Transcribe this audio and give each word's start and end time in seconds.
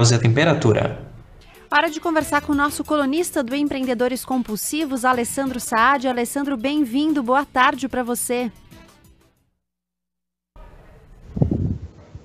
a 0.00 0.18
temperatura. 0.18 0.98
Hora 1.70 1.90
de 1.90 2.00
conversar 2.00 2.40
com 2.40 2.52
o 2.52 2.56
nosso 2.56 2.82
colunista 2.82 3.42
do 3.42 3.54
Empreendedores 3.54 4.24
Compulsivos, 4.24 5.04
Alessandro 5.04 5.60
Saad. 5.60 6.08
Alessandro, 6.08 6.56
bem-vindo. 6.56 7.22
Boa 7.22 7.44
tarde 7.44 7.86
para 7.86 8.02
você. 8.02 8.50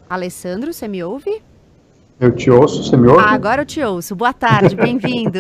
Alessandro, 0.10 0.74
você 0.74 0.88
me 0.88 1.04
ouve? 1.04 1.42
Eu 2.18 2.32
te 2.34 2.50
ouço, 2.50 2.84
você 2.84 2.96
me 2.96 3.08
ouve? 3.08 3.22
Ah, 3.22 3.32
agora 3.32 3.64
eu 3.64 3.66
te 3.66 3.84
ouço. 3.84 4.16
Boa 4.16 4.32
tarde, 4.32 4.74
bem-vindo. 4.74 5.40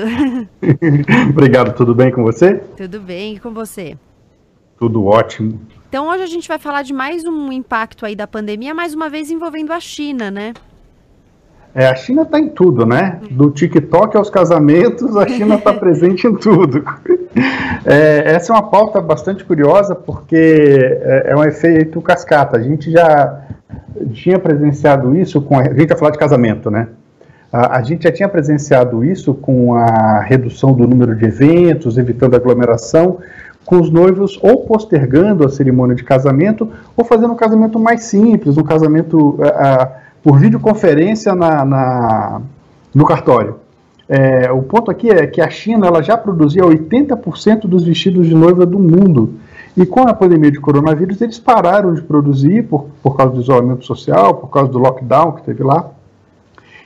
Obrigado, 1.31 1.73
tudo 1.73 1.95
bem 1.95 2.11
com 2.11 2.21
você? 2.21 2.55
Tudo 2.75 2.99
bem, 2.99 3.35
e 3.35 3.39
com 3.39 3.53
você? 3.53 3.97
Tudo 4.77 5.05
ótimo. 5.05 5.61
Então 5.87 6.09
hoje 6.09 6.23
a 6.23 6.27
gente 6.27 6.47
vai 6.47 6.59
falar 6.59 6.81
de 6.81 6.91
mais 6.91 7.23
um 7.23 7.49
impacto 7.51 8.05
aí 8.05 8.15
da 8.15 8.27
pandemia, 8.27 8.73
mais 8.73 8.93
uma 8.93 9.09
vez 9.09 9.31
envolvendo 9.31 9.71
a 9.71 9.79
China, 9.79 10.29
né? 10.29 10.53
É, 11.75 11.87
a 11.87 11.95
China 11.95 12.21
está 12.21 12.39
em 12.39 12.47
tudo, 12.47 12.85
né? 12.85 13.19
Do 13.29 13.51
TikTok 13.51 14.15
aos 14.15 14.29
casamentos, 14.29 15.17
a 15.17 15.27
China 15.27 15.55
está 15.55 15.73
presente 15.75 16.25
em 16.25 16.33
tudo. 16.33 16.81
É, 17.85 18.31
essa 18.33 18.53
é 18.53 18.55
uma 18.55 18.69
pauta 18.69 19.01
bastante 19.01 19.43
curiosa 19.43 19.93
porque 19.93 20.37
é, 21.03 21.31
é 21.31 21.35
um 21.35 21.43
efeito 21.43 22.01
cascata. 22.01 22.57
A 22.57 22.61
gente 22.61 22.89
já 22.89 23.41
tinha 24.13 24.39
presenciado 24.39 25.17
isso 25.17 25.41
com. 25.41 25.59
A, 25.59 25.63
a 25.63 25.73
gente 25.73 25.89
vai 25.89 25.97
falar 25.97 26.11
de 26.11 26.17
casamento, 26.17 26.71
né? 26.71 26.87
A, 27.51 27.79
a, 27.79 27.83
gente 27.83 28.03
já 28.03 28.11
tinha 28.11 28.29
presenciado 28.29 29.03
isso 29.03 29.33
com 29.33 29.75
a 29.75 30.21
redução 30.21 30.71
do 30.71 30.87
número 30.87 31.13
de 31.13 31.25
eventos, 31.25 31.97
evitando 31.97 32.37
aglomeração, 32.37 33.17
com 33.65 33.81
os 33.81 33.89
noivos 33.89 34.39
ou 34.41 34.61
postergando 34.65 35.45
a 35.45 35.49
cerimônia 35.49 35.93
de 35.93 36.05
casamento 36.05 36.71
ou 36.95 37.03
fazendo 37.03 37.33
um 37.33 37.35
casamento 37.35 37.77
mais 37.77 38.05
simples, 38.05 38.57
um 38.57 38.63
casamento 38.63 39.31
uh, 39.31 40.04
por 40.25 40.39
videoconferência 40.39 41.35
na, 41.35 41.63
na 41.63 42.41
no 42.91 43.05
cartório. 43.05 43.57
É, 44.09 44.51
o 44.51 44.63
ponto 44.63 44.89
aqui 44.89 45.07
é 45.11 45.27
que 45.27 45.39
a 45.39 45.51
China 45.51 45.85
ela 45.85 46.01
já 46.01 46.17
produzia 46.17 46.63
80% 46.63 47.67
dos 47.67 47.83
vestidos 47.83 48.25
de 48.25 48.33
noiva 48.33 48.65
do 48.65 48.79
mundo. 48.79 49.35
E 49.77 49.85
com 49.85 50.07
a 50.07 50.13
pandemia 50.15 50.49
de 50.49 50.59
coronavírus, 50.59 51.21
eles 51.21 51.37
pararam 51.37 51.93
de 51.93 52.01
produzir 52.01 52.63
por, 52.63 52.87
por 53.03 53.15
causa 53.15 53.33
do 53.33 53.41
isolamento 53.41 53.85
social, 53.85 54.33
por 54.33 54.47
causa 54.47 54.71
do 54.71 54.79
lockdown 54.79 55.33
que 55.33 55.43
teve 55.43 55.63
lá. 55.63 55.91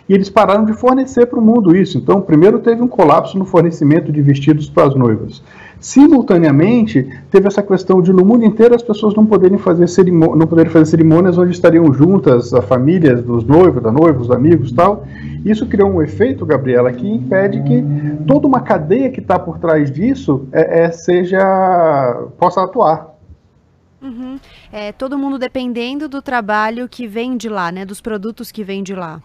E 0.10 0.14
eles 0.14 0.28
pararam 0.28 0.66
de 0.66 0.74
fornecer 0.74 1.28
para 1.28 1.38
o 1.38 1.42
mundo 1.42 1.76
isso. 1.76 2.00
Então, 2.00 2.20
primeiro 2.20 2.58
teve 2.58 2.82
um 2.82 2.88
colapso 2.88 3.38
no 3.38 3.46
fornecimento 3.46 4.12
de 4.12 4.24
vestidos 4.24 4.68
para 4.68 4.88
as 4.88 4.96
noivas. 4.96 5.44
Simultaneamente, 5.80 7.08
teve 7.30 7.48
essa 7.48 7.62
questão 7.62 8.02
de 8.02 8.12
no 8.12 8.26
mundo 8.26 8.44
inteiro 8.44 8.74
as 8.74 8.82
pessoas 8.82 9.14
não 9.14 9.26
poderem 9.26 9.60
fazer, 9.60 9.86
não 10.12 10.48
poderem 10.48 10.72
fazer 10.72 10.86
cerimônias 10.88 11.38
onde 11.38 11.52
estariam 11.52 11.94
juntas 11.94 12.54
as 12.54 12.66
famílias 12.66 13.24
dos 13.24 13.46
noivos, 13.46 13.84
da 13.84 13.92
noiva, 13.92 14.20
os 14.20 14.32
amigos 14.32 14.72
tal. 14.72 15.06
Isso 15.46 15.68
criou 15.68 15.90
um 15.90 16.02
efeito, 16.02 16.46
Gabriela, 16.46 16.92
que 16.92 17.08
impede 17.08 17.62
que 17.62 17.84
toda 18.26 18.48
uma 18.48 18.62
cadeia 18.62 19.10
que 19.12 19.20
está 19.20 19.38
por 19.38 19.60
trás 19.60 19.92
disso 19.92 20.48
é, 20.52 20.86
é, 20.86 20.92
seja 20.92 21.40
possa 22.38 22.64
atuar. 22.64 23.16
Uhum. 24.02 24.40
É, 24.72 24.92
todo 24.92 25.18
mundo 25.18 25.38
dependendo 25.38 26.10
do 26.10 26.22
trabalho 26.22 26.90
que 26.90 27.06
vem 27.06 27.38
de 27.38 27.48
lá, 27.48 27.72
né? 27.72 27.86
Dos 27.86 28.02
produtos 28.02 28.52
que 28.52 28.64
vêm 28.64 28.82
de 28.82 28.96
lá. 28.96 29.22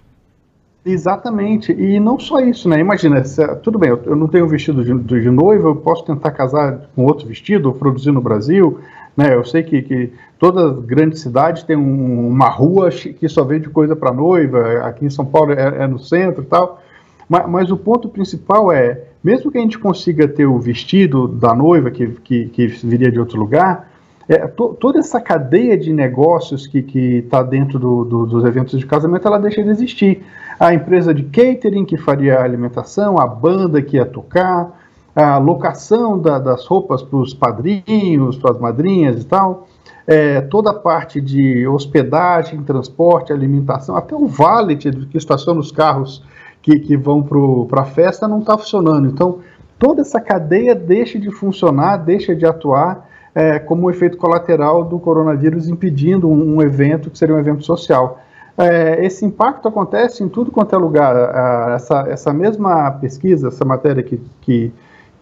Exatamente, 0.86 1.72
e 1.72 1.98
não 1.98 2.18
só 2.18 2.40
isso, 2.40 2.68
né? 2.68 2.78
Imagina, 2.78 3.22
tudo 3.62 3.78
bem, 3.78 3.88
eu, 3.88 4.02
eu, 4.04 4.14
não 4.14 4.28
tenho 4.28 4.46
vestido 4.46 4.84
de, 4.84 5.20
de 5.22 5.30
noiva, 5.30 5.68
eu 5.68 5.76
posso 5.76 6.04
tentar 6.04 6.30
casar 6.32 6.90
com 6.94 7.06
outro 7.06 7.26
vestido, 7.26 7.68
ou 7.68 7.74
produzir 7.74 8.12
no 8.12 8.20
Brasil, 8.20 8.78
né? 9.16 9.34
Eu 9.34 9.44
sei 9.44 9.62
que, 9.62 9.80
que 9.80 10.12
toda 10.38 10.78
grande 10.82 11.18
cidade 11.18 11.64
tem 11.64 11.74
um, 11.74 12.28
uma 12.28 12.50
rua 12.50 12.90
que 12.90 13.26
só 13.30 13.42
vende 13.44 13.70
coisa 13.70 13.96
para 13.96 14.12
noiva, 14.12 14.86
aqui 14.86 15.06
em 15.06 15.10
São 15.10 15.24
Paulo 15.24 15.52
é, 15.52 15.84
é 15.84 15.86
no 15.86 15.98
centro 15.98 16.42
e 16.42 16.46
tal. 16.46 16.82
Mas, 17.26 17.48
mas, 17.48 17.70
o 17.70 17.78
ponto 17.78 18.06
principal 18.10 18.70
é, 18.70 19.04
mesmo 19.22 19.50
que 19.50 19.56
a 19.56 19.62
gente 19.62 19.78
consiga 19.78 20.28
ter 20.28 20.44
o 20.44 20.58
vestido 20.58 21.26
da 21.26 21.54
noiva 21.54 21.90
que, 21.90 22.08
que, 22.22 22.46
que 22.50 22.66
viria 22.66 23.10
de 23.10 23.18
outro 23.18 23.38
lugar, 23.38 23.88
é, 24.28 24.46
to, 24.46 24.76
toda 24.80 24.98
essa 24.98 25.20
cadeia 25.20 25.76
de 25.76 25.92
negócios 25.92 26.66
que 26.66 26.78
está 26.78 27.42
dentro 27.42 27.78
do, 27.78 28.04
do, 28.04 28.26
dos 28.26 28.44
eventos 28.44 28.78
de 28.78 28.86
casamento, 28.86 29.26
ela 29.26 29.38
deixa 29.38 29.62
de 29.62 29.70
existir. 29.70 30.24
A 30.58 30.72
empresa 30.72 31.12
de 31.12 31.24
catering 31.24 31.84
que 31.84 31.96
faria 31.96 32.38
a 32.38 32.44
alimentação, 32.44 33.18
a 33.18 33.26
banda 33.26 33.82
que 33.82 33.96
ia 33.96 34.06
tocar, 34.06 34.80
a 35.14 35.38
locação 35.38 36.18
da, 36.18 36.38
das 36.38 36.66
roupas 36.66 37.02
para 37.02 37.18
os 37.18 37.34
padrinhos, 37.34 38.36
para 38.36 38.52
as 38.52 38.58
madrinhas 38.58 39.22
e 39.22 39.26
tal, 39.26 39.68
é, 40.06 40.40
toda 40.40 40.70
a 40.70 40.74
parte 40.74 41.20
de 41.20 41.66
hospedagem, 41.66 42.62
transporte, 42.62 43.32
alimentação, 43.32 43.96
até 43.96 44.14
o 44.14 44.26
valet 44.26 44.90
que 45.06 45.16
estaciona 45.16 45.60
os 45.60 45.70
carros 45.70 46.22
que, 46.62 46.78
que 46.78 46.96
vão 46.96 47.22
para 47.68 47.82
a 47.82 47.84
festa 47.84 48.26
não 48.26 48.40
está 48.40 48.56
funcionando. 48.56 49.06
Então, 49.06 49.40
toda 49.78 50.00
essa 50.00 50.20
cadeia 50.20 50.74
deixa 50.74 51.18
de 51.18 51.30
funcionar, 51.30 51.98
deixa 51.98 52.34
de 52.34 52.46
atuar 52.46 53.08
é, 53.34 53.58
como 53.58 53.86
um 53.86 53.90
efeito 53.90 54.16
colateral 54.16 54.84
do 54.84 54.98
coronavírus 54.98 55.68
impedindo 55.68 56.28
um, 56.28 56.56
um 56.56 56.62
evento 56.62 57.10
que 57.10 57.18
seria 57.18 57.34
um 57.34 57.38
evento 57.38 57.64
social. 57.64 58.20
É, 58.56 59.04
esse 59.04 59.24
impacto 59.24 59.66
acontece 59.66 60.22
em 60.22 60.28
tudo 60.28 60.50
quanto 60.50 60.74
é 60.74 60.78
lugar. 60.78 61.74
essa, 61.74 62.04
essa 62.08 62.32
mesma 62.32 62.92
pesquisa, 62.92 63.48
essa 63.48 63.64
matéria 63.64 64.02
que, 64.02 64.20
que 64.40 64.72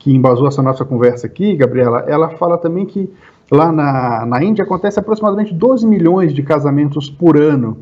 que 0.03 0.13
embasou 0.13 0.49
essa 0.49 0.61
nossa 0.61 0.85
conversa 0.85 1.29
aqui, 1.29 1.55
Gabriela, 1.55 2.05
ela 2.09 2.31
fala 2.31 2.59
também 2.59 2.85
que 2.85 3.09
lá 3.49 3.71
na, 3.71 4.27
na 4.27 4.43
Índia 4.43 4.65
acontece 4.65 4.99
aproximadamente 4.99 5.55
12 5.55 5.87
milhões 5.87 6.35
de 6.35 6.43
casamentos 6.43 7.09
por 7.09 7.37
ano 7.37 7.79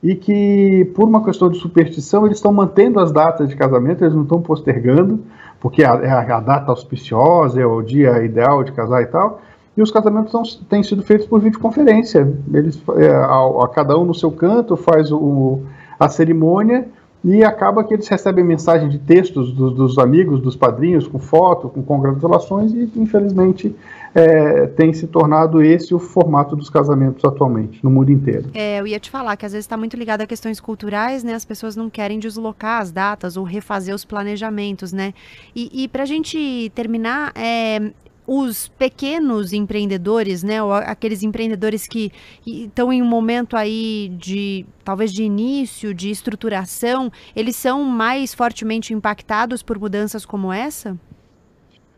e 0.00 0.14
que, 0.14 0.84
por 0.94 1.08
uma 1.08 1.24
questão 1.24 1.48
de 1.48 1.58
superstição, 1.58 2.24
eles 2.24 2.38
estão 2.38 2.52
mantendo 2.52 3.00
as 3.00 3.10
datas 3.10 3.48
de 3.48 3.56
casamento, 3.56 4.04
eles 4.04 4.14
não 4.14 4.22
estão 4.22 4.40
postergando, 4.40 5.24
porque 5.58 5.82
é 5.82 5.86
a, 5.86 6.36
a, 6.36 6.40
data 6.40 6.70
auspiciosa, 6.70 7.60
é 7.60 7.66
o 7.66 7.82
dia 7.82 8.22
ideal 8.22 8.62
de 8.62 8.70
casar 8.70 9.02
e 9.02 9.06
tal, 9.06 9.40
e 9.76 9.82
os 9.82 9.90
casamentos 9.90 10.32
são, 10.32 10.42
têm 10.68 10.82
sido 10.82 11.02
feitos 11.02 11.26
por 11.26 11.40
videoconferência. 11.40 12.32
Eles, 12.52 12.80
é, 12.96 13.08
a, 13.10 13.64
a, 13.64 13.68
cada 13.68 13.98
um 13.98 14.04
no 14.04 14.14
seu 14.14 14.30
canto 14.30 14.76
faz 14.76 15.12
o, 15.12 15.60
a 15.98 16.08
cerimônia 16.08 16.88
e 17.22 17.42
acaba 17.42 17.82
que 17.82 17.92
eles 17.92 18.06
recebem 18.06 18.44
mensagem 18.44 18.88
de 18.88 18.98
textos 18.98 19.52
dos, 19.52 19.74
dos 19.74 19.98
amigos, 19.98 20.40
dos 20.40 20.54
padrinhos, 20.54 21.08
com 21.08 21.18
foto, 21.18 21.68
com 21.68 21.82
congratulações, 21.82 22.72
e 22.72 22.88
infelizmente 22.96 23.74
é, 24.14 24.66
tem 24.68 24.92
se 24.92 25.06
tornado 25.08 25.60
esse 25.60 25.94
o 25.94 25.98
formato 25.98 26.54
dos 26.54 26.70
casamentos 26.70 27.24
atualmente, 27.24 27.82
no 27.82 27.90
mundo 27.90 28.12
inteiro. 28.12 28.50
É, 28.54 28.80
eu 28.80 28.86
ia 28.86 29.00
te 29.00 29.10
falar 29.10 29.36
que 29.36 29.44
às 29.44 29.52
vezes 29.52 29.64
está 29.64 29.76
muito 29.76 29.96
ligado 29.96 30.20
a 30.20 30.26
questões 30.26 30.60
culturais, 30.60 31.24
né? 31.24 31.34
As 31.34 31.44
pessoas 31.44 31.74
não 31.74 31.90
querem 31.90 32.18
deslocar 32.18 32.80
as 32.80 32.92
datas 32.92 33.36
ou 33.36 33.44
refazer 33.44 33.94
os 33.94 34.04
planejamentos, 34.04 34.92
né? 34.92 35.12
E, 35.54 35.84
e 35.84 35.88
para 35.88 36.04
a 36.04 36.06
gente 36.06 36.70
terminar, 36.74 37.32
é, 37.34 37.90
os 38.26 38.68
pequenos 38.68 39.52
empreendedores, 39.52 40.42
né, 40.42 40.62
ou 40.62 40.72
aqueles 40.72 41.22
empreendedores 41.22 41.86
que 41.86 42.10
estão 42.46 42.92
em 42.92 43.00
um 43.02 43.06
momento 43.06 43.56
aí 43.56 44.12
de 44.18 44.66
talvez 44.84 45.12
de 45.12 45.22
início, 45.22 45.94
de 45.94 46.10
estruturação, 46.10 47.10
eles 47.34 47.56
são 47.56 47.84
mais 47.84 48.34
fortemente 48.34 48.92
impactados 48.92 49.62
por 49.62 49.78
mudanças 49.78 50.26
como 50.26 50.52
essa? 50.52 50.96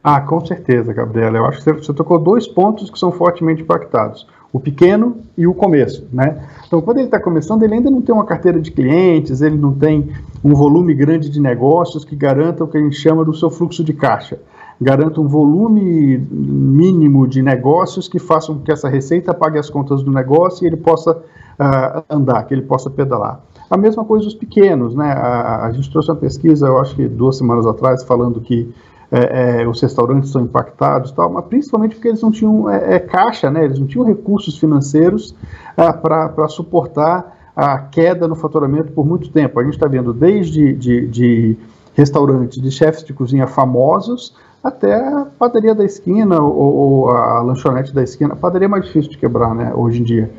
Ah, 0.02 0.20
com 0.20 0.44
certeza, 0.44 0.92
Gabriela. 0.92 1.38
Eu 1.38 1.46
acho 1.46 1.62
que 1.62 1.72
você, 1.72 1.92
tocou 1.92 2.18
dois 2.18 2.46
pontos 2.46 2.90
que 2.90 2.98
são 2.98 3.10
fortemente 3.10 3.62
impactados 3.62 4.26
o 4.50 4.58
pequeno 4.58 5.18
e 5.36 5.46
o 5.46 5.52
começo, 5.52 6.08
né? 6.10 6.48
Então, 6.66 6.80
quando 6.80 6.98
ele 6.98 7.06
está 7.06 7.20
começando, 7.20 7.62
ele 7.62 7.74
ainda 7.74 7.90
não 7.90 8.00
tem 8.00 8.14
uma 8.14 8.24
carteira 8.24 8.58
de 8.58 8.70
clientes, 8.70 9.42
ele 9.42 9.58
não 9.58 9.74
tem 9.74 10.08
um 10.42 10.54
volume 10.54 10.94
grande 10.94 11.28
de 11.28 11.38
negócios 11.38 12.02
que 12.02 12.16
garanta 12.16 12.64
o 12.64 12.68
que 12.68 12.78
a 12.78 12.80
gente 12.80 12.96
chama 12.96 13.24
do 13.24 13.34
seu 13.34 13.50
fluxo 13.50 13.84
de 13.84 13.92
caixa 13.92 14.38
garanta 14.80 15.20
um 15.20 15.26
volume 15.26 16.18
mínimo 16.30 17.26
de 17.26 17.42
negócios 17.42 18.08
que 18.08 18.18
façam 18.18 18.56
com 18.56 18.62
que 18.62 18.72
essa 18.72 18.88
receita 18.88 19.34
pague 19.34 19.58
as 19.58 19.68
contas 19.68 20.02
do 20.02 20.12
negócio 20.12 20.64
e 20.64 20.66
ele 20.68 20.76
possa 20.76 21.12
uh, 21.12 22.04
andar, 22.08 22.44
que 22.44 22.54
ele 22.54 22.62
possa 22.62 22.88
pedalar. 22.88 23.40
A 23.68 23.76
mesma 23.76 24.04
coisa 24.04 24.26
os 24.26 24.34
pequenos, 24.34 24.94
né? 24.94 25.12
A, 25.12 25.66
a, 25.66 25.72
gente 25.72 25.90
trouxe 25.90 26.10
uma 26.10 26.16
pesquisa, 26.16 26.66
eu 26.66 26.78
acho 26.78 26.94
que 26.94 27.08
duas 27.08 27.36
semanas 27.36 27.66
atrás, 27.66 28.02
falando 28.04 28.40
que 28.40 28.72
é, 29.10 29.62
é, 29.62 29.68
os 29.68 29.80
restaurantes 29.80 30.30
são 30.30 30.42
impactados, 30.42 31.12
tal, 31.12 31.30
mas 31.30 31.44
principalmente 31.46 31.94
porque 31.94 32.08
eles 32.08 32.22
não 32.22 32.30
tinham 32.30 32.68
é, 32.68 32.94
é 32.94 32.98
caixa, 32.98 33.50
né? 33.50 33.64
Eles 33.64 33.78
não 33.78 33.86
tinham 33.86 34.06
recursos 34.06 34.56
financeiros 34.58 35.34
ah, 35.76 35.92
para 35.92 36.48
suportar 36.48 37.36
a 37.56 37.78
queda 37.78 38.28
no 38.28 38.36
faturamento 38.36 38.92
por 38.92 39.04
muito 39.04 39.30
tempo. 39.30 39.58
A 39.58 39.64
gente 39.64 39.74
está 39.74 39.88
vendo 39.88 40.12
desde 40.12 40.72
de, 40.74 41.06
de 41.08 41.56
restaurantes 41.94 42.62
de 42.62 42.70
chefes 42.70 43.02
de 43.02 43.12
cozinha 43.12 43.46
famosos 43.46 44.34
até 44.68 44.94
a 44.94 45.26
padaria 45.38 45.74
da 45.74 45.84
esquina 45.84 46.40
ou, 46.40 46.54
ou, 46.54 47.10
a 47.10 47.42
lanchonete 47.42 47.94
da 47.94 48.02
esquina. 48.02 48.34
A 48.34 48.36
padaria 48.36 48.66
é 48.66 48.68
mais 48.68 48.84
difícil 48.84 49.10
de 49.10 49.18
quebrar, 49.18 49.54
né, 49.54 49.72
hoje 49.74 50.00
em 50.00 50.04
dia. 50.04 50.30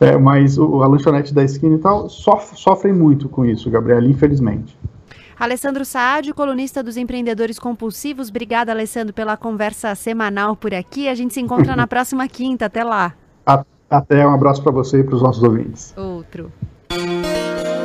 É, 0.00 0.16
mas 0.16 0.58
o, 0.58 0.82
a 0.82 0.86
lanchonete 0.86 1.32
da 1.32 1.42
esquina 1.42 1.76
e 1.76 1.78
tal 1.78 2.08
sof 2.08 2.58
sofrem 2.58 2.92
muito 2.92 3.28
com 3.28 3.44
isso, 3.44 3.70
Gabriela, 3.70 4.06
infelizmente. 4.06 4.76
Alessandro 5.38 5.84
Saad, 5.84 6.32
colunista 6.32 6.82
dos 6.82 6.96
Empreendedores 6.96 7.58
Compulsivos. 7.58 8.28
Obrigada, 8.28 8.72
Alessandro, 8.72 9.12
pela 9.12 9.36
conversa 9.36 9.94
semanal 9.94 10.54
por 10.56 10.72
aqui. 10.74 11.08
A 11.08 11.14
gente 11.14 11.34
se 11.34 11.40
encontra 11.40 11.74
na 11.74 11.86
próxima 11.88 12.26
quinta. 12.28 12.66
Até 12.66 12.84
lá. 12.84 13.14
Até 13.90 14.26
um 14.26 14.32
abraço 14.32 14.62
para 14.62 14.72
você 14.72 15.00
e 15.00 15.04
para 15.04 15.14
os 15.14 15.22
nossos 15.22 15.42
ouvintes. 15.42 15.94
Outro. 15.96 16.50